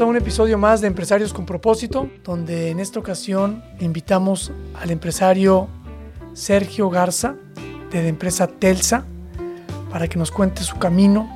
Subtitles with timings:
[0.00, 5.68] A un episodio más de Empresarios con propósito, donde en esta ocasión invitamos al empresario
[6.32, 7.36] Sergio Garza
[7.90, 9.04] de la empresa Telsa
[9.90, 11.28] para que nos cuente su camino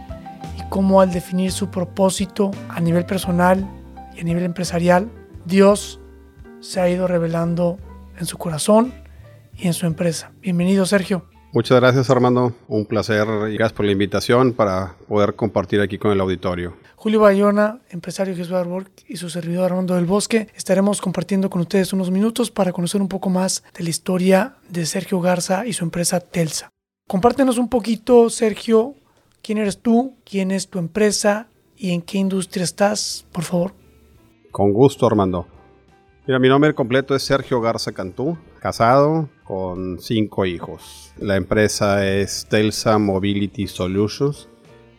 [0.58, 3.68] y cómo al definir su propósito a nivel personal
[4.16, 5.10] y a nivel empresarial,
[5.44, 6.00] Dios
[6.60, 7.76] se ha ido revelando
[8.18, 8.94] en su corazón
[9.54, 10.32] y en su empresa.
[10.40, 11.28] Bienvenido Sergio.
[11.56, 16.12] Muchas gracias Armando, un placer y gracias por la invitación para poder compartir aquí con
[16.12, 16.76] el auditorio.
[16.96, 18.58] Julio Bayona, empresario de Jesús
[19.08, 23.08] y su servidor Armando del Bosque, estaremos compartiendo con ustedes unos minutos para conocer un
[23.08, 26.68] poco más de la historia de Sergio Garza y su empresa Telsa.
[27.08, 28.94] Compártenos un poquito, Sergio,
[29.42, 33.72] quién eres tú, quién es tu empresa y en qué industria estás, por favor.
[34.52, 35.46] Con gusto, Armando.
[36.26, 41.12] Mira, mi nombre completo es Sergio Garza Cantú, casado con cinco hijos.
[41.20, 44.48] La empresa es Telsa Mobility Solutions.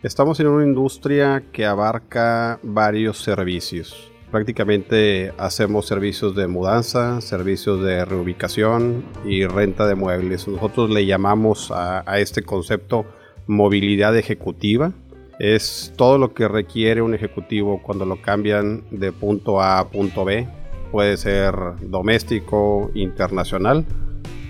[0.03, 4.09] Estamos en una industria que abarca varios servicios.
[4.31, 10.47] Prácticamente hacemos servicios de mudanza, servicios de reubicación y renta de muebles.
[10.47, 13.05] Nosotros le llamamos a, este concepto
[13.47, 14.93] movilidad ejecutiva.
[15.39, 20.23] Es todo lo que requiere un ejecutivo cuando lo cambian de punto A a punto
[20.23, 20.47] B
[20.91, 23.85] puede ser doméstico, internacional.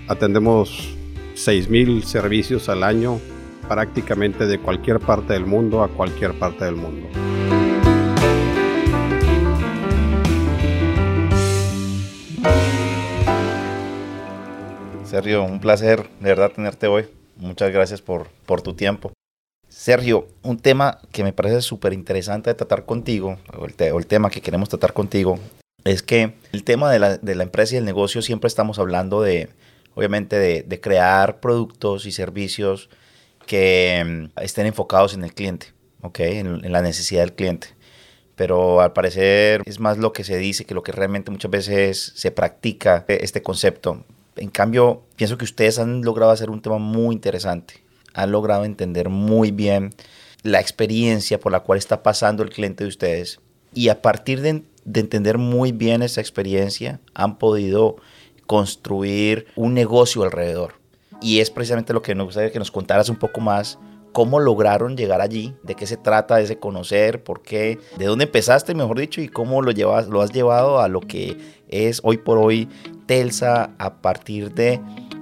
[0.08, 0.96] Atendemos
[1.34, 3.20] 6.000 servicios al año
[3.68, 7.08] prácticamente de cualquier parte del mundo a cualquier parte del mundo.
[15.04, 17.06] Sergio, un placer de verdad tenerte hoy.
[17.36, 19.12] Muchas gracias por, por tu tiempo.
[19.68, 24.06] Sergio, un tema que me parece súper interesante de tratar contigo, o el, o el,
[24.06, 25.38] tema que queremos tratar contigo,
[25.84, 29.48] es que el tema de la, empresa y el negocio siempre estamos hablando de,
[29.94, 32.90] obviamente, de, crear productos y servicios
[33.46, 35.68] que um, estén enfocados en el cliente,
[36.02, 36.20] ¿ok?
[36.20, 37.68] En, en, la necesidad del cliente.
[38.34, 42.12] Pero al parecer es más lo que se dice que lo que realmente muchas veces
[42.14, 44.04] se practica este concepto.
[44.36, 47.82] En cambio, pienso que ustedes han logrado hacer un tema muy interesante.
[48.14, 49.92] Han logrado entender muy bien
[50.42, 53.40] la experiencia por la cual está pasando el cliente de ustedes.
[53.74, 57.96] Y a partir de de entender muy bien esa experiencia, han podido
[58.46, 60.74] construir un negocio alrededor.
[61.20, 63.78] Y es precisamente lo que nos gustaría que nos contaras un poco más
[64.12, 68.74] cómo lograron llegar allí, de qué se trata ese conocer, por qué, de dónde empezaste,
[68.74, 71.36] mejor dicho, y cómo lo, llevas, lo has llevado a lo que
[71.68, 72.68] es hoy por hoy
[73.06, 74.80] Telsa a partir de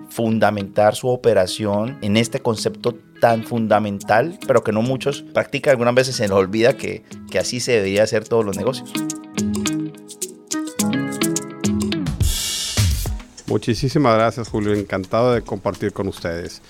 [0.08, 5.72] fundamentar su operación en este concepto tan fundamental, pero que no muchos practican.
[5.72, 8.92] Algunas veces se nos olvida que, que así se debería hacer todos los negocios.
[13.46, 14.74] Muchísimas gracias, Julio.
[14.74, 16.62] Encantado de compartir con ustedes.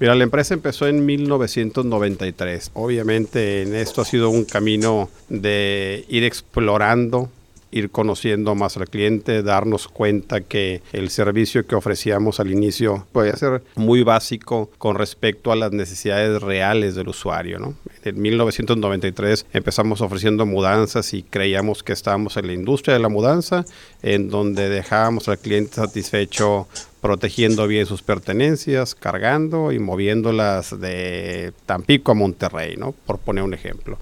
[0.00, 2.70] Mira, la empresa empezó en 1993.
[2.74, 7.30] Obviamente en esto ha sido un camino de ir explorando
[7.70, 13.36] ir conociendo más al cliente, darnos cuenta que el servicio que ofrecíamos al inicio podía
[13.36, 17.58] ser muy básico con respecto a las necesidades reales del usuario.
[17.58, 17.74] ¿no?
[18.04, 23.64] En 1993 empezamos ofreciendo mudanzas y creíamos que estábamos en la industria de la mudanza,
[24.02, 26.68] en donde dejábamos al cliente satisfecho
[27.00, 32.92] protegiendo bien sus pertenencias, cargando y moviéndolas de Tampico a Monterrey, ¿no?
[32.92, 33.98] por poner un ejemplo.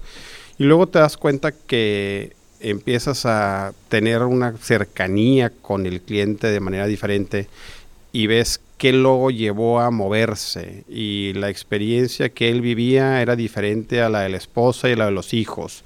[0.57, 6.59] Y luego te das cuenta que empiezas a tener una cercanía con el cliente de
[6.59, 7.47] manera diferente
[8.11, 14.01] y ves qué lo llevó a moverse y la experiencia que él vivía era diferente
[14.01, 15.83] a la de la esposa y la de los hijos.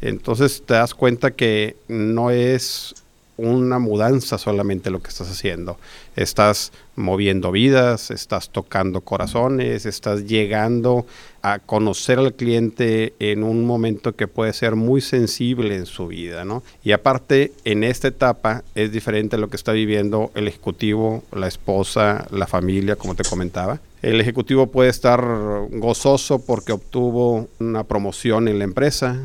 [0.00, 2.94] Entonces te das cuenta que no es
[3.36, 5.78] una mudanza solamente lo que estás haciendo.
[6.14, 11.06] Estás moviendo vidas, estás tocando corazones, estás llegando
[11.42, 16.44] a conocer al cliente en un momento que puede ser muy sensible en su vida,
[16.44, 16.62] ¿no?
[16.82, 21.46] Y aparte, en esta etapa es diferente a lo que está viviendo el ejecutivo, la
[21.46, 23.80] esposa, la familia, como te comentaba.
[24.02, 25.20] El ejecutivo puede estar
[25.70, 29.20] gozoso porque obtuvo una promoción en la empresa,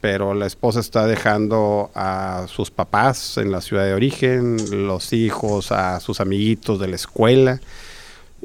[0.00, 5.72] pero la esposa está dejando a sus papás en la ciudad de origen, los hijos
[5.72, 7.60] a sus amiguitos de la escuela.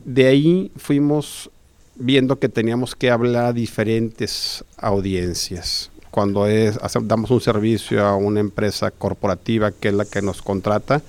[0.03, 1.49] De ahí fuimos
[1.95, 5.89] viendo que teníamos que hablar a diferentes audiencias.
[6.11, 11.01] Cuando es, damos un servicio a una empresa corporativa que es la que nos contrata,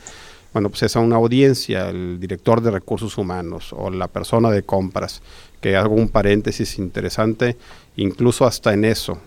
[0.53, 4.63] bueno, pues es a una audiencia, el director de recursos humanos o la persona de
[4.63, 5.21] compras,
[5.61, 7.57] que hago un paréntesis interesante,
[7.97, 9.19] incluso hasta en eso.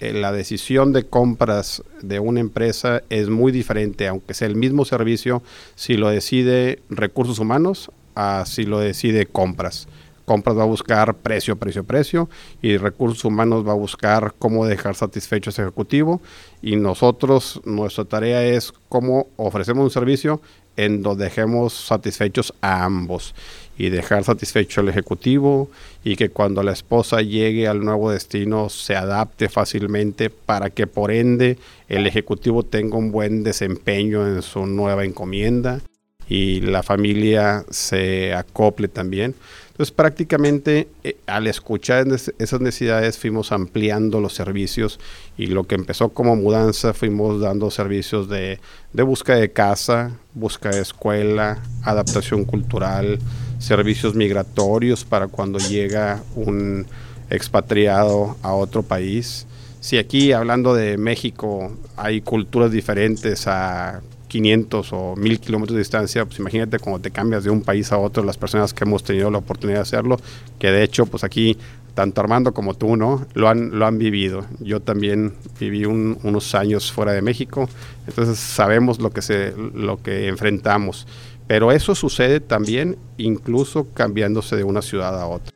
[0.00, 4.86] Eh, la decisión de compras de una empresa es muy diferente, aunque sea el mismo
[4.86, 5.42] servicio,
[5.74, 9.88] si lo decide recursos humanos a si lo decide compras.
[10.24, 12.30] Compras va a buscar precio, precio, precio
[12.62, 16.22] y recursos humanos va a buscar cómo dejar satisfecho ese ejecutivo.
[16.62, 20.40] Y nosotros, nuestra tarea es cómo ofrecemos un servicio
[20.76, 23.34] en donde dejemos satisfechos a ambos
[23.80, 25.70] y dejar satisfecho al ejecutivo
[26.04, 31.10] y que cuando la esposa llegue al nuevo destino se adapte fácilmente para que por
[31.10, 31.56] ende
[31.88, 35.80] el ejecutivo tenga un buen desempeño en su nueva encomienda
[36.28, 39.34] y la familia se acople también.
[39.70, 45.00] Entonces prácticamente eh, al escuchar esas necesidades fuimos ampliando los servicios
[45.38, 48.60] y lo que empezó como mudanza fuimos dando servicios de,
[48.92, 53.18] de búsqueda de casa, búsqueda de escuela, adaptación cultural,
[53.60, 56.86] servicios migratorios para cuando llega un
[57.28, 59.46] expatriado a otro país.
[59.80, 66.24] Si aquí hablando de México hay culturas diferentes a 500 o 1000 kilómetros de distancia,
[66.24, 69.30] pues imagínate cuando te cambias de un país a otro, las personas que hemos tenido
[69.30, 70.18] la oportunidad de hacerlo,
[70.58, 71.56] que de hecho, pues aquí,
[71.94, 73.26] tanto Armando como tú, ¿no?
[73.34, 74.46] Lo han, lo han vivido.
[74.60, 77.68] Yo también viví unos años fuera de México,
[78.06, 81.06] entonces sabemos lo que, se, lo que enfrentamos.
[81.50, 85.52] Pero eso sucede también incluso cambiándose de una ciudad a otra.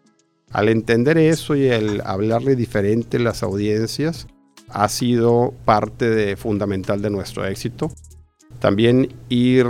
[0.51, 4.27] Al entender eso y el hablarle diferente las audiencias,
[4.71, 7.93] ha sido parte fundamental de nuestro éxito.
[8.59, 9.69] También ir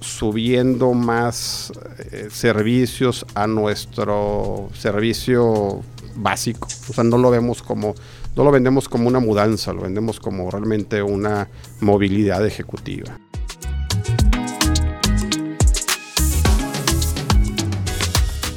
[0.00, 1.74] subiendo más
[2.10, 5.82] eh, servicios a nuestro servicio
[6.16, 6.68] básico.
[6.88, 7.94] O sea, no lo vemos como,
[8.34, 13.18] no lo vendemos como una mudanza, lo vendemos como realmente una movilidad ejecutiva.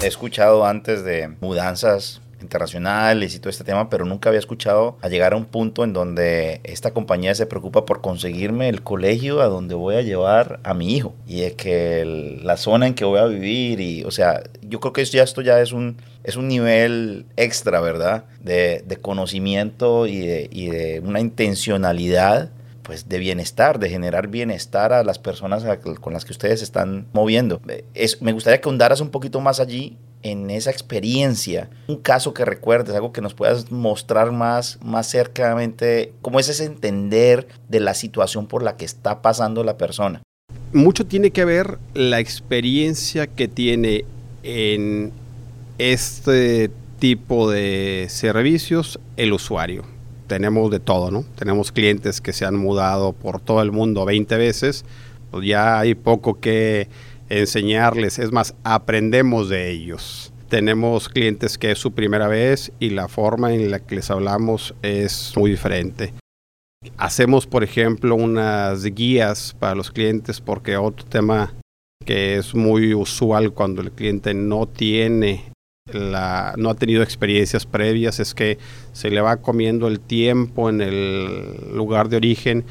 [0.04, 5.08] He escuchado antes de mudanzas internacionales y todo este tema, pero nunca había escuchado a
[5.08, 9.46] llegar a un punto en donde esta compañía se preocupa por conseguirme el colegio a
[9.46, 13.20] donde voy a llevar a mi hijo y de que la zona en que voy
[13.20, 15.96] a vivir y, o sea, yo creo que ya esto ya es un,
[16.26, 18.26] es un nivel extra, ¿verdad?
[18.42, 22.50] De, de conocimiento y de, y de una intencionalidad
[22.84, 25.64] pues de bienestar, de generar bienestar a las personas
[26.00, 27.62] con las que ustedes están moviendo.
[27.94, 32.46] Es, me gustaría que hundaras un poquito más allí en esa experiencia, un caso que
[32.46, 37.94] recuerdes, algo que nos puedas mostrar más, más cercamente, cómo es ese entender de la
[37.94, 40.22] situación por la que está pasando la persona.
[40.72, 44.06] Mucho tiene que ver la experiencia que tiene
[44.44, 45.12] en
[45.78, 49.93] este tipo de servicios el usuario.
[50.34, 51.26] Tenemos de todo, ¿no?
[51.36, 54.84] Tenemos clientes que se han mudado por todo el mundo 20 veces,
[55.30, 56.88] pues ya hay poco que
[57.30, 60.34] enseñarles, es más, aprendemos de ellos.
[60.50, 64.74] Tenemos clientes que es su primera vez y la forma en la que les hablamos
[64.82, 66.16] es muy diferente.
[66.98, 71.54] Hacemos, por ejemplo, unas guías para los clientes porque otro tema
[72.08, 75.53] que es muy usual cuando el cliente no tiene
[75.92, 78.58] la, no ha tenido experiencias previas es que
[78.94, 82.64] se le va comiendo el tiempo en el lugar de origen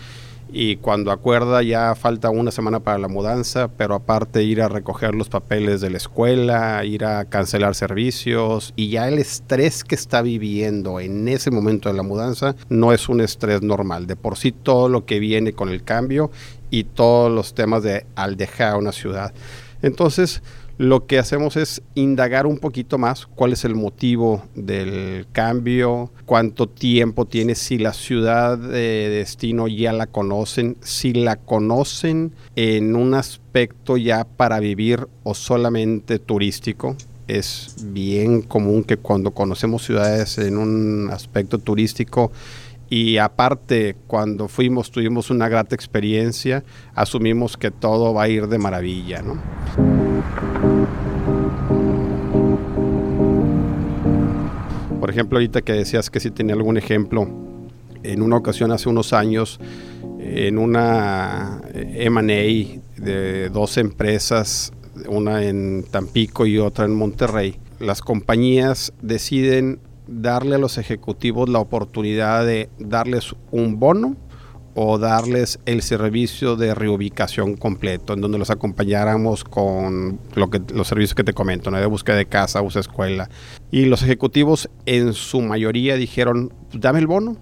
[0.55, 5.15] y cuando acuerda ya falta una semana para la mudanza, pero aparte ir a recoger
[5.15, 10.21] los papeles de la escuela, ir a cancelar servicios y ya el estrés que está
[10.21, 14.07] viviendo en ese momento de la mudanza no es un estrés normal.
[14.07, 16.31] De por sí todo lo que viene con el cambio
[16.71, 19.33] y todos los temas de al dejar una ciudad.
[19.81, 20.43] Entonces,
[20.79, 26.69] lo que hacemos es indagar un poquito más cuál es el motivo del cambio, cuánto
[26.69, 33.15] tiempo tiene, si la ciudad de destino ya la conocen, si la conocen en un
[33.15, 36.97] aspecto ya para vivir o solamente turístico.
[37.29, 42.33] Es bien común que cuando conocemos ciudades en un aspecto turístico
[42.91, 46.65] y aparte cuando fuimos tuvimos una grata experiencia,
[46.95, 50.02] asumimos que todo va a ir de maravilla, ¿no?
[55.01, 57.29] Por ejemplo, ahorita que decías que si tenía algún ejemplo,
[58.03, 59.61] en una ocasión hace unos años,
[60.21, 64.73] en una M&A de dos empresas,
[65.09, 71.59] una en Tampico y otra en Monterrey, las compañías deciden darle a los ejecutivos la
[71.59, 74.17] oportunidad de darles un bono
[74.75, 80.89] o darles el servicio de reubicación completo, en donde los acompañáramos con lo que, los
[80.89, 81.79] servicios que te comento, ¿no?
[81.79, 83.29] de búsqueda de casa, uso escuela.
[83.71, 87.37] Y los ejecutivos en su mayoría dijeron, dame el bono,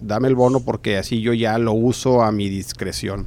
[0.00, 3.26] dame el bono porque así yo ya lo uso a mi discreción.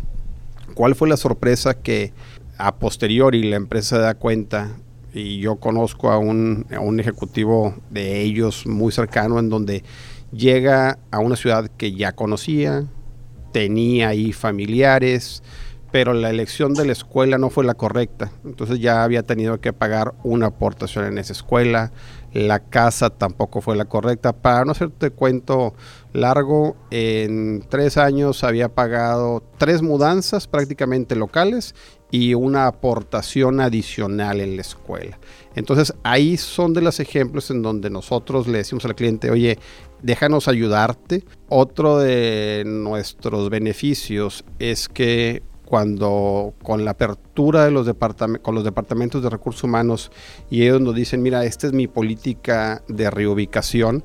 [0.74, 2.12] ¿Cuál fue la sorpresa que
[2.58, 4.76] a posteriori la empresa da cuenta?
[5.14, 9.84] Y yo conozco a un, a un ejecutivo de ellos muy cercano en donde
[10.34, 12.86] llega a una ciudad que ya conocía,
[13.56, 15.42] tenía ahí familiares,
[15.90, 18.34] pero la elección de la escuela no fue la correcta.
[18.44, 21.94] Entonces ya había tenido que pagar una aportación en esa escuela.
[22.34, 24.34] La casa tampoco fue la correcta.
[24.34, 25.74] Para no hacerte cuento
[26.12, 31.76] largo, en tres años había pagado tres mudanzas prácticamente locales
[32.12, 35.18] y una aportación adicional en la escuela.
[35.56, 39.58] Entonces ahí son de los ejemplos en donde nosotros le decimos al cliente, oye,
[40.02, 41.24] déjanos ayudarte.
[41.50, 47.90] Otro de nuestros beneficios es que cuando con la apertura de los
[48.42, 50.12] con los departamentos de recursos humanos
[50.50, 54.04] y ellos nos dicen, mira, esta es mi política de reubicación,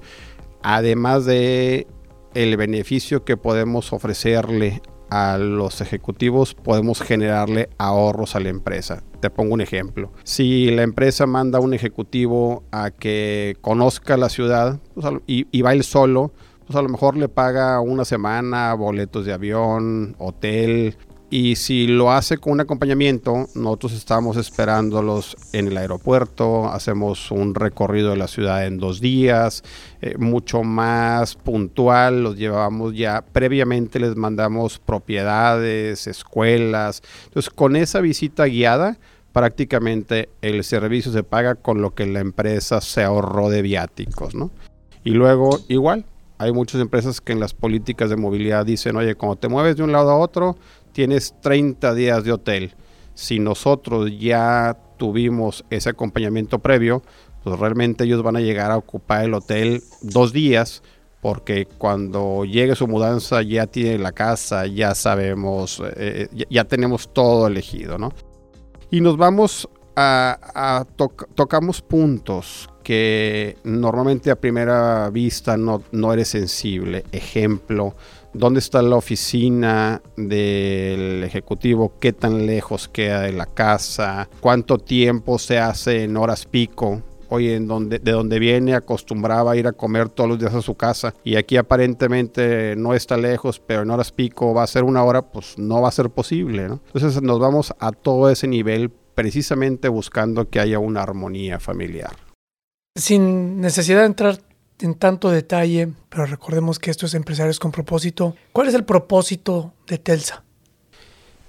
[0.63, 1.87] además de
[2.35, 4.81] el beneficio que podemos ofrecerle
[5.11, 9.03] a los ejecutivos podemos generarle ahorros a la empresa.
[9.21, 10.13] Te pongo un ejemplo.
[10.25, 15.63] Si la empresa manda a un ejecutivo a que conozca la ciudad pues, y, y
[15.63, 16.33] va él solo,
[16.67, 20.97] pues a lo mejor le paga una semana, boletos de avión, hotel,
[21.31, 27.55] y si lo hace con un acompañamiento, nosotros estamos esperándolos en el aeropuerto, hacemos un
[27.55, 29.63] recorrido de la ciudad en dos días,
[30.03, 37.01] eh, mucho más puntual, los llevamos ya, previamente les mandamos propiedades, escuelas.
[37.27, 38.99] Entonces, con esa visita guiada,
[39.33, 44.51] prácticamente el servicio se paga con lo que la empresa se ahorró de viáticos, ¿no?
[45.05, 46.05] Y luego, igual,
[46.41, 49.83] hay muchas empresas que en las políticas de movilidad dicen, oye, cuando te mueves de
[49.83, 50.57] un lado a otro,
[50.93, 52.75] tienes 30 días de hotel.
[53.15, 57.03] Si nosotros ya tuvimos ese acompañamiento previo,
[57.43, 60.83] pues realmente ellos van a llegar a ocupar el hotel dos días
[61.21, 67.47] porque cuando llegue su mudanza ya tiene la casa, ya sabemos, eh, ya, tenemos todo
[67.47, 68.13] elegido, ¿no?
[68.91, 70.87] Y nos vamos a,
[71.35, 77.05] tocamos puntos que normalmente a primera vista no, no eres sensible.
[77.13, 77.95] Ejemplo,
[78.33, 85.39] dónde está la oficina del ejecutivo, qué tan lejos queda de la casa, cuánto tiempo
[85.39, 87.03] se hace en horas pico.
[87.33, 90.75] Oye, en donde, de donde viene acostumbraba ir a comer todos los días a su
[90.75, 95.05] casa y aquí aparentemente no está lejos, pero en horas pico va a ser una
[95.05, 96.65] hora, pues no va a ser posible.
[96.65, 102.17] Entonces nos vamos a todo ese nivel precisamente buscando que haya una armonía familiar.
[102.97, 104.39] Sin necesidad de entrar
[104.81, 108.35] en tanto detalle, pero recordemos que esto es Empresarios con Propósito.
[108.53, 110.43] ¿Cuál es el propósito de Telsa?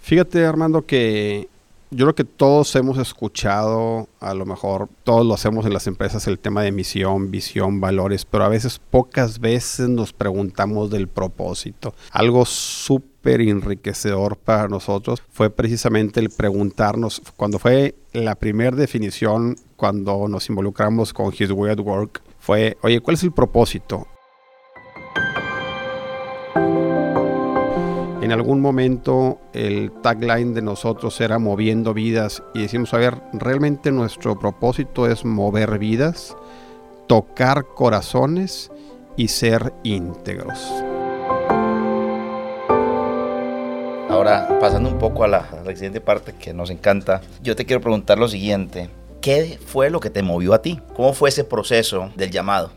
[0.01, 1.47] Fíjate, Armando, que
[1.93, 6.25] yo creo que todos hemos escuchado, a lo mejor todos lo hacemos en las empresas,
[6.27, 11.93] el tema de misión, visión, valores, pero a veces pocas veces nos preguntamos del propósito.
[12.11, 20.29] Algo súper enriquecedor para nosotros fue precisamente el preguntarnos, cuando fue la primera definición, cuando
[20.29, 24.07] nos involucramos con His Way at Work, fue, oye, ¿cuál es el propósito?
[28.21, 33.91] En algún momento el tagline de nosotros era moviendo vidas y decimos, a ver, realmente
[33.91, 36.35] nuestro propósito es mover vidas,
[37.07, 38.71] tocar corazones
[39.17, 40.67] y ser íntegros.
[44.09, 47.65] Ahora, pasando un poco a la, a la siguiente parte que nos encanta, yo te
[47.65, 48.89] quiero preguntar lo siguiente.
[49.21, 50.79] ¿Qué fue lo que te movió a ti?
[50.95, 52.71] ¿Cómo fue ese proceso del llamado?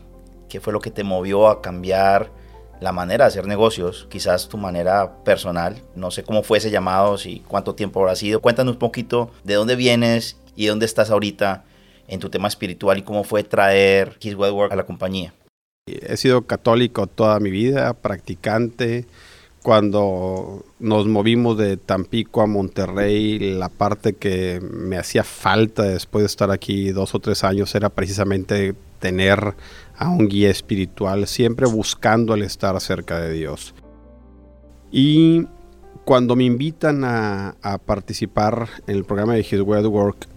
[0.47, 2.29] ¿Qué fue lo que te movió a cambiar
[2.79, 4.05] la manera de hacer negocios?
[4.11, 5.81] Quizás tu manera personal.
[5.95, 8.41] No sé cómo fue ese llamado, si cuánto tiempo habrá sido.
[8.41, 11.63] Cuéntanos un poquito de dónde vienes y dónde estás ahorita
[12.07, 15.33] en tu tema espiritual y cómo fue traer His Well Work a la compañía.
[15.87, 19.07] He sido católico toda mi vida, practicante
[19.65, 26.27] cuando nos movimos de Tampico a Monterrey, la parte que me hacía falta después de
[26.27, 29.55] estar aquí dos o tres años era precisamente tener
[29.97, 33.73] a un guía espiritual, siempre buscando el estar cerca de Dios.
[34.91, 35.47] Y
[36.05, 37.55] cuando me invitan a,
[37.87, 40.27] participar en el programa de His Way Work,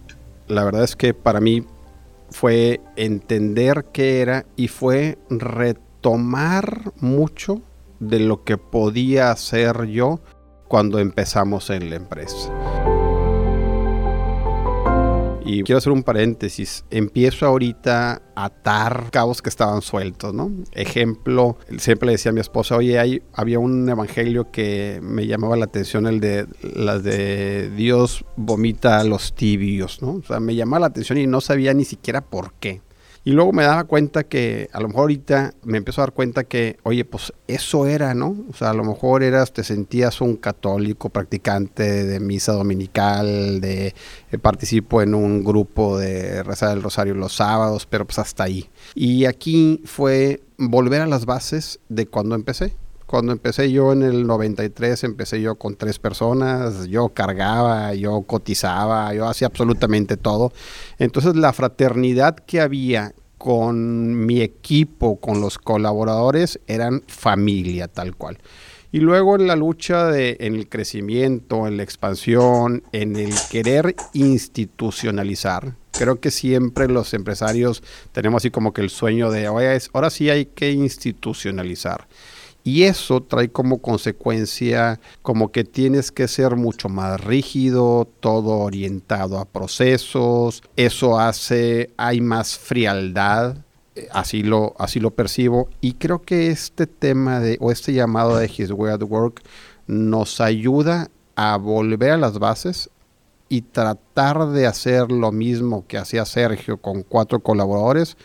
[0.46, 1.66] la verdad es que para mí
[2.30, 7.60] fue entender qué era y fue retomar mucho
[8.00, 10.20] de lo que podía hacer yo
[10.68, 12.52] cuando empezamos en la empresa.
[15.50, 16.84] Y quiero hacer un paréntesis.
[16.90, 20.52] Empiezo ahorita a atar cabos que estaban sueltos, ¿no?
[20.72, 25.56] Ejemplo, siempre le decía a mi esposa, oye, hay, había un evangelio que me llamaba
[25.56, 30.16] la atención, el de las de Dios vomita a los tibios, ¿no?
[30.16, 32.82] O sea, me llamaba la atención y no sabía ni siquiera por qué.
[33.28, 36.44] Y luego me daba cuenta que, a lo mejor ahorita me empiezo a dar cuenta
[36.44, 38.34] que, oye, pues eso era, ¿no?
[38.48, 43.94] O sea, a lo mejor eras, te sentías un católico practicante de misa dominical, de
[44.32, 48.70] eh, participo en un grupo de rezar el rosario los sábados, pero pues hasta ahí.
[48.94, 52.76] Y aquí fue volver a las bases de cuando empecé.
[53.08, 59.14] Cuando empecé yo en el 93, empecé yo con tres personas, yo cargaba, yo cotizaba,
[59.14, 60.52] yo hacía absolutamente todo.
[60.98, 68.36] Entonces la fraternidad que había con mi equipo, con los colaboradores, eran familia tal cual.
[68.92, 73.96] Y luego en la lucha de, en el crecimiento, en la expansión, en el querer
[74.12, 80.28] institucionalizar, creo que siempre los empresarios tenemos así como que el sueño de, ahora sí
[80.28, 82.06] hay que institucionalizar.
[82.68, 89.38] Y eso trae como consecuencia como que tienes que ser mucho más rígido, todo orientado
[89.38, 93.56] a procesos, eso hace, hay más frialdad,
[93.94, 95.70] eh, así lo, así lo percibo.
[95.80, 99.40] Y creo que este tema de, o este llamado de His Way at Work
[99.86, 102.90] nos ayuda a volver a las bases
[103.48, 108.18] y tratar de hacer lo mismo que hacía Sergio con cuatro colaboradores,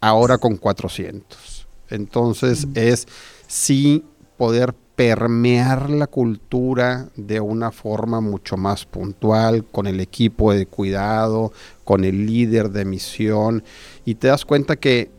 [0.00, 1.66] ahora con 400.
[1.90, 3.06] Entonces es
[3.46, 4.04] sí
[4.36, 11.52] poder permear la cultura de una forma mucho más puntual, con el equipo de cuidado,
[11.84, 13.62] con el líder de misión,
[14.06, 15.10] y te das cuenta que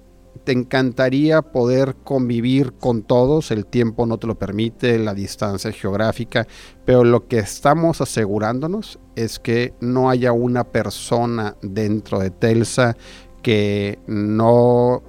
[0.43, 6.47] te encantaría poder convivir con todos, el tiempo no te lo permite, la distancia geográfica,
[6.85, 12.95] pero lo que estamos asegurándonos es que no haya una persona dentro de Telsa
[13.41, 15.03] que no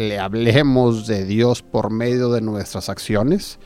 [0.00, 3.58] le hablemos de Dios por medio de nuestras acciones,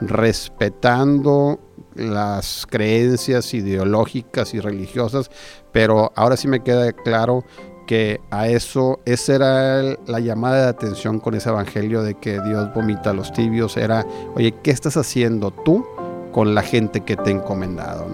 [0.00, 1.58] respetando
[1.96, 5.32] las creencias ideológicas y religiosas,
[5.72, 7.44] pero ahora sí me queda claro
[7.88, 12.72] que a eso, esa era la llamada de atención con ese evangelio de que Dios
[12.72, 15.84] vomita a los tibios, era, oye, ¿qué estás haciendo tú
[16.30, 18.06] con la gente que te he encomendado?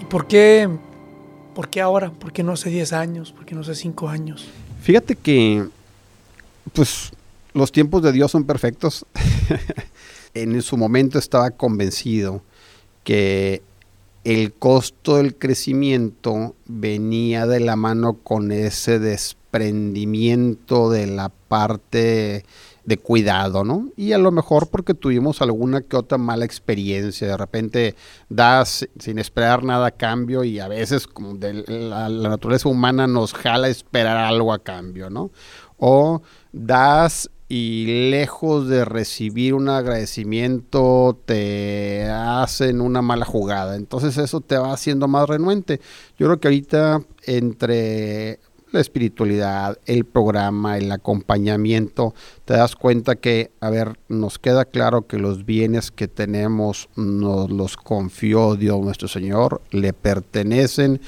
[0.00, 0.68] ¿Y por qué
[1.54, 2.10] ¿Por qué ahora?
[2.10, 3.32] ¿Por qué no hace 10 años?
[3.32, 4.48] ¿Por qué no hace 5 años?
[4.80, 5.66] Fíjate que,
[6.72, 7.12] pues,
[7.52, 9.04] los tiempos de Dios son perfectos.
[10.34, 12.42] en su momento estaba convencido
[13.04, 13.62] que
[14.24, 22.44] el costo del crecimiento venía de la mano con ese desprendimiento de la parte
[22.84, 23.90] de cuidado, ¿no?
[23.96, 27.94] Y a lo mejor porque tuvimos alguna que otra mala experiencia, de repente
[28.28, 33.34] das sin esperar nada a cambio y a veces como de la, naturaleza humana nos
[33.34, 35.30] jala esperar algo a cambio, ¿no?
[35.78, 43.76] O das y lejos de recibir un agradecimiento te hacen una mala jugada.
[43.76, 45.78] Entonces eso te va haciendo más renuente.
[46.18, 48.40] Yo creo que ahorita entre
[48.72, 55.06] la espiritualidad, el programa, el acompañamiento, te das cuenta que, a ver, nos queda claro
[55.06, 61.00] que los bienes que tenemos nos los confió Dios nuestro Señor, le pertenecen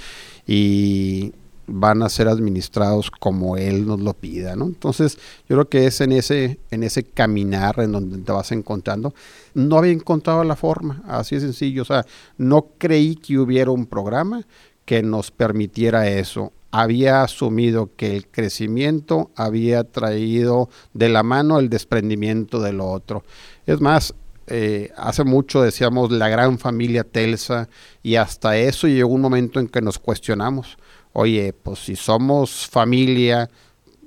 [0.46, 1.33] y
[1.66, 4.66] van a ser administrados como Él nos lo pida, ¿no?
[4.66, 5.16] Entonces,
[5.48, 9.14] yo creo que es en ese, en ese caminar en donde te vas encontrando.
[9.55, 11.83] No había encontrado la forma, así de sencillo.
[11.83, 12.05] O sea,
[12.37, 14.46] no creí que hubiera un programa
[14.85, 21.68] que nos permitiera eso había asumido que el crecimiento había traído de la mano el
[21.68, 23.22] desprendimiento de lo otro.
[23.64, 24.12] Es más,
[24.48, 27.68] eh, hace mucho decíamos la gran familia Telsa
[28.02, 30.76] y hasta eso llegó un momento en que nos cuestionamos.
[31.12, 33.48] Oye, pues si somos familia,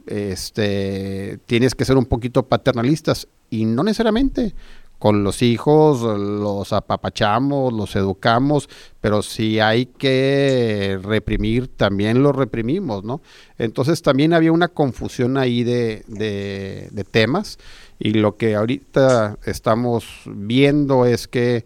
[0.05, 4.53] este, tienes que ser un poquito paternalistas y no necesariamente
[4.99, 8.67] con los hijos los apapachamos, los educamos,
[8.99, 13.21] pero si hay que reprimir, también los reprimimos, ¿no?
[13.57, 17.59] Entonces también había una confusión ahí de, de, temas
[17.99, 21.63] y lo que ahorita estamos viendo es que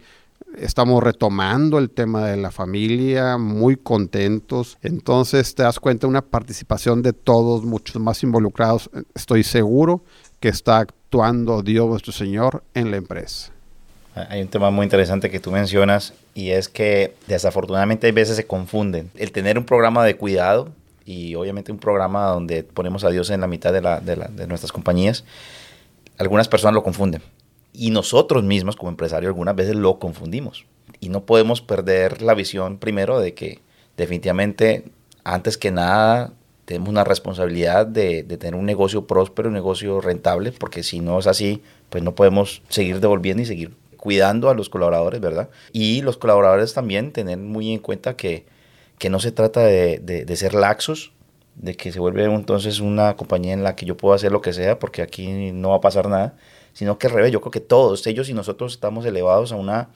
[0.58, 4.78] estamos retomando el tema de la familia, muy contentos.
[4.82, 8.90] Entonces te das cuenta de una participación de todos, muchos más involucrados.
[9.14, 10.04] Estoy seguro
[10.40, 13.52] que está actuando Dios vuestro Señor en la empresa.
[14.14, 18.46] Hay un tema muy interesante que tú mencionas y es que desafortunadamente hay veces se
[18.46, 19.10] confunden.
[19.16, 20.68] El tener un programa de cuidado
[21.04, 25.24] y obviamente un programa donde ponemos a Dios en la mitad de, de, nuestras compañías,
[26.18, 27.22] algunas personas lo confunden.
[27.72, 30.66] Y nosotros mismos como empresarios algunas veces lo confundimos.
[31.00, 33.60] Y no podemos perder la visión primero de que
[33.96, 34.84] definitivamente,
[35.24, 36.32] antes que nada,
[36.64, 41.18] tenemos una responsabilidad de, de, tener un negocio próspero, un negocio rentable, porque si no
[41.18, 45.48] es así, pues no podemos seguir devolviendo y seguir cuidando a los colaboradores, ¿verdad?
[45.72, 48.46] Y los colaboradores también tener muy en cuenta que,
[48.98, 51.12] que no se trata de, de, de ser laxos,
[51.54, 54.52] de que se vuelve entonces una compañía en la que yo puedo hacer lo que
[54.52, 56.34] sea, porque aquí no va a pasar nada,
[56.72, 59.90] sino que al revés, yo creo que todos ellos y nosotros estamos elevados a, una,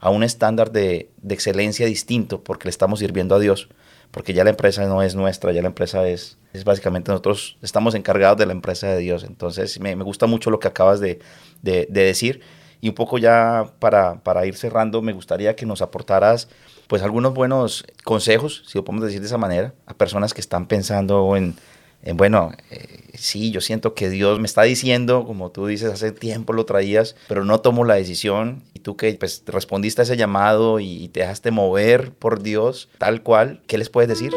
[0.00, 3.68] a un estándar de, de excelencia distinto, porque le estamos sirviendo a Dios
[4.10, 7.94] porque ya la empresa no es nuestra, ya la empresa es, es básicamente nosotros estamos
[7.94, 9.24] encargados de la empresa de Dios.
[9.24, 11.20] Entonces me, me gusta mucho lo que acabas de,
[11.62, 12.40] de, de, decir
[12.80, 16.48] y un poco ya para, para ir cerrando me gustaría que nos aportaras
[16.88, 20.66] pues algunos buenos consejos, si lo podemos decir de esa manera, a personas que están
[20.66, 21.54] pensando en,
[22.02, 26.12] en bueno, eh, sí, yo siento que Dios me está diciendo, como tú dices, hace
[26.12, 28.62] tiempo lo traías, pero no tomo la decisión.
[28.72, 32.88] Y tú que pues, respondiste a ese llamado y, y te dejaste mover por Dios,
[32.98, 34.32] tal cual, ¿qué les puedes decir?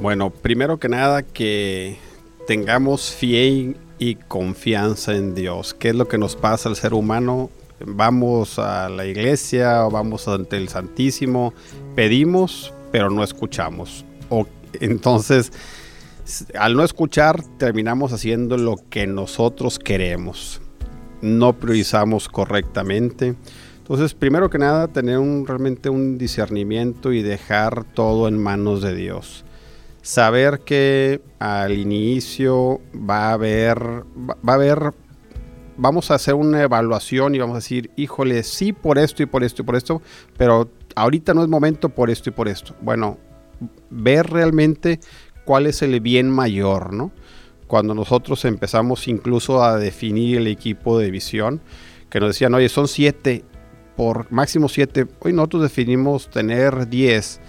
[0.00, 1.98] Bueno, primero que nada que
[2.46, 5.74] tengamos fe y confianza en Dios.
[5.74, 7.50] ¿Qué es lo que nos pasa al ser humano?
[7.86, 11.54] Vamos a la iglesia o vamos ante el Santísimo,
[11.94, 14.04] pedimos, pero no escuchamos.
[14.28, 14.46] O,
[14.80, 15.52] entonces,
[16.58, 20.60] al no escuchar, terminamos haciendo lo que nosotros queremos.
[21.22, 23.34] No priorizamos correctamente.
[23.78, 28.94] Entonces, primero que nada, tener un, realmente un discernimiento y dejar todo en manos de
[28.94, 29.44] Dios
[30.02, 34.94] saber que al inicio va a haber, va a haber,
[35.80, 39.42] vamos a hacer una evaluación y vamos a decir, híjole, sí por esto y por
[39.42, 40.02] esto y por esto,
[40.36, 42.76] pero ahorita no es momento por esto y por esto.
[42.82, 43.18] Bueno,
[43.88, 45.00] ver realmente
[45.44, 47.12] cuál es el bien mayor, ¿no?
[47.66, 51.62] Cuando nosotros empezamos incluso a definir el equipo de visión,
[52.10, 53.44] que nos decían, oye, son siete,
[53.96, 57.40] por máximo siete, hoy nosotros definimos tener diez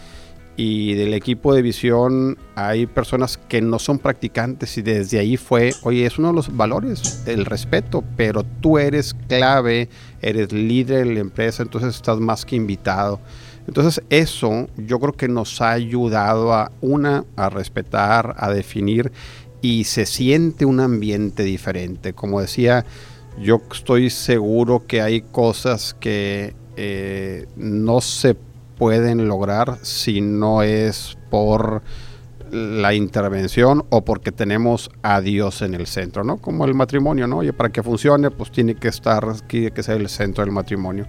[0.58, 5.74] y del equipo de visión hay personas que no son practicantes y desde ahí fue,
[5.84, 9.90] oye, es uno de los valores, el respeto, pero tú eres clave,
[10.22, 13.20] eres líder de la empresa, entonces estás más que invitado.
[13.68, 19.12] Entonces eso yo creo que nos ha ayudado a una, a respetar, a definir
[19.62, 22.14] y se siente un ambiente diferente.
[22.14, 22.86] Como decía,
[23.40, 28.36] yo estoy seguro que hay cosas que eh, no se
[28.82, 31.84] pueden lograr si no es por
[32.50, 36.38] la intervención o porque tenemos a Dios en el centro, ¿no?
[36.38, 37.44] Como el matrimonio, ¿no?
[37.44, 41.06] Y para que funcione, pues tiene que estar, tiene que ser el centro del matrimonio.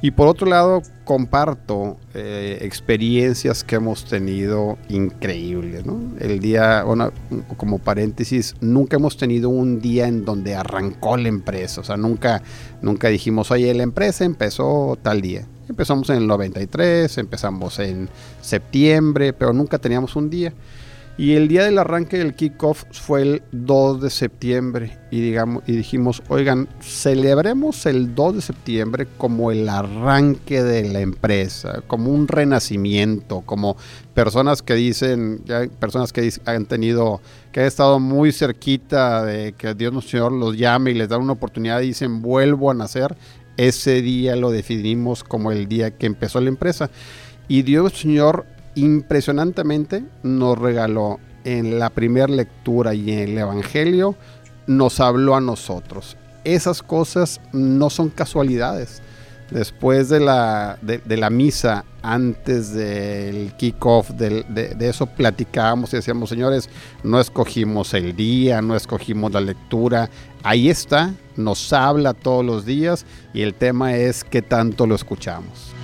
[0.00, 6.00] Y por otro lado, comparto eh, experiencias que hemos tenido increíbles, ¿no?
[6.20, 7.12] El día, bueno,
[7.58, 12.42] como paréntesis, nunca hemos tenido un día en donde arrancó la empresa, o sea, nunca,
[12.80, 15.44] nunca dijimos, oye, la empresa empezó tal día.
[15.70, 18.08] Empezamos en el 93, empezamos en
[18.40, 20.52] septiembre, pero nunca teníamos un día.
[21.16, 25.76] Y el día del arranque del kickoff fue el 2 de septiembre y, digamos, y
[25.76, 32.26] dijimos, oigan, celebremos el 2 de septiembre como el arranque de la empresa, como un
[32.26, 33.76] renacimiento, como
[34.12, 37.20] personas que dicen, ya personas que han tenido,
[37.52, 41.18] que han estado muy cerquita de que Dios nuestro Señor los llame y les da
[41.18, 43.14] una oportunidad y dicen, vuelvo a nacer
[43.56, 46.90] ese día lo definimos como el día que empezó la empresa.
[47.48, 54.14] Y Dios Señor impresionantemente nos regaló en la primera lectura y en el Evangelio,
[54.66, 56.16] nos habló a nosotros.
[56.44, 59.02] Esas cosas no son casualidades.
[59.50, 65.96] Después de la, de, de la misa, antes del kickoff, de, de, eso platicábamos y
[65.96, 66.68] decíamos, señores,
[67.02, 70.08] no escogimos el día, no escogimos la lectura.
[70.42, 75.74] Ahí está, nos habla todos los días y el tema es qué tanto lo escuchamos.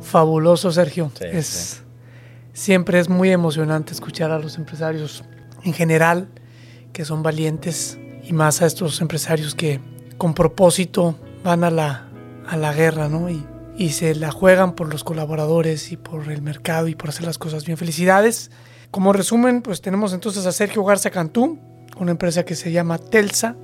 [0.00, 1.10] Fabuloso, Sergio.
[1.18, 1.85] Sí, es, sí.
[2.56, 5.22] Siempre es muy emocionante escuchar a los empresarios
[5.62, 6.26] en general
[6.94, 9.78] que son valientes y más a estos empresarios que
[10.16, 12.08] con propósito van a la,
[12.48, 13.28] a la guerra, ¿no?
[13.28, 13.44] Y,
[13.76, 17.36] y se la juegan por los colaboradores y por el mercado y por hacer las
[17.36, 17.76] cosas bien.
[17.76, 18.50] Felicidades.
[18.90, 21.58] Como resumen, pues tenemos entonces a Sergio Garza Cantú,
[21.98, 23.54] una empresa que se llama Telsa,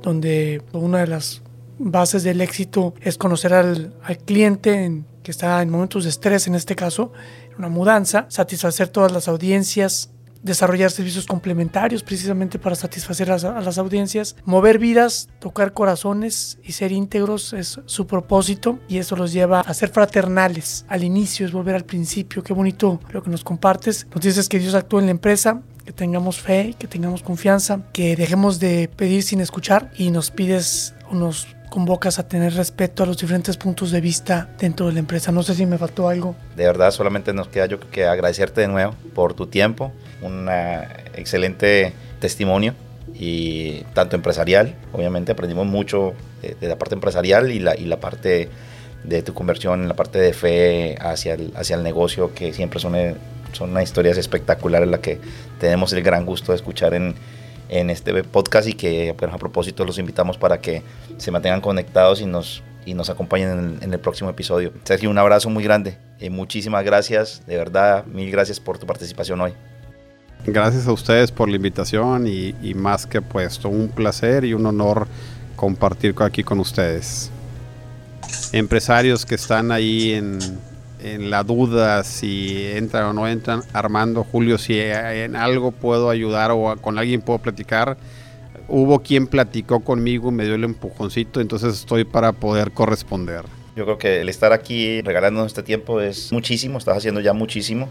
[0.00, 1.42] donde una de las
[1.78, 6.46] bases del éxito es conocer al, al cliente en, que está en momentos de estrés,
[6.46, 7.12] en este caso,
[7.58, 10.10] una mudanza, satisfacer todas las audiencias
[10.42, 16.92] desarrollar servicios complementarios precisamente para satisfacer a, las audiencias, mover vidas, tocar corazones y ser
[16.92, 20.84] íntegros es su propósito y eso los lleva a ser fraternales.
[20.88, 24.06] Al inicio es volver al principio, qué bonito lo que nos compartes.
[24.14, 28.16] Nos dices que Dios actúa en la empresa, que tengamos fe, que tengamos confianza, que
[28.16, 33.06] dejemos de pedir sin escuchar y nos pides o nos convocas a tener respeto a
[33.06, 35.32] los diferentes puntos de vista dentro de la empresa.
[35.32, 36.34] No sé si me faltó algo.
[36.56, 40.48] De verdad, solamente nos queda yo que agradecerte de nuevo por tu tiempo, un
[41.14, 42.74] excelente testimonio
[43.14, 47.98] y tanto empresarial, obviamente aprendimos mucho de, de, la parte empresarial y la, y la
[48.00, 48.48] parte
[49.04, 52.94] de tu conversión, la parte de fe hacia el, hacia el negocio, que siempre son,
[53.52, 55.20] son unas historias espectaculares, la que
[55.58, 57.14] tenemos el gran gusto de escuchar en,
[57.68, 60.82] en este podcast y que pues, a propósito los invitamos para que
[61.16, 64.72] se mantengan conectados y nos, y nos acompañen en, el próximo episodio.
[64.84, 69.40] Sergio, un abrazo muy grande y muchísimas gracias, de verdad, mil gracias por tu participación
[69.40, 69.52] hoy.
[70.46, 74.64] Gracias a ustedes por la invitación y, y más que puesto, un placer y un
[74.66, 75.08] honor
[75.56, 77.30] compartir aquí con ustedes.
[78.52, 80.38] Empresarios que están ahí en,
[81.00, 83.62] en la duda si entran o no entran.
[83.72, 87.96] Armando, Julio, si en algo puedo ayudar o con alguien puedo platicar.
[88.68, 93.44] Hubo quien platicó conmigo, me dio el empujoncito, entonces estoy para poder corresponder.
[93.76, 97.88] Yo creo que el estar aquí regalándonos este tiempo es muchísimo, estás haciendo ya muchísimo,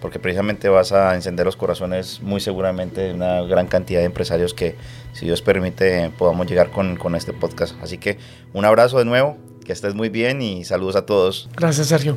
[0.00, 4.52] porque precisamente vas a encender los corazones muy seguramente de una gran cantidad de empresarios
[4.52, 4.74] que,
[5.12, 7.76] si Dios permite, podamos llegar con, con este podcast.
[7.80, 8.18] Así que
[8.52, 11.48] un abrazo de nuevo, que estés muy bien y saludos a todos.
[11.54, 12.16] Gracias, Sergio.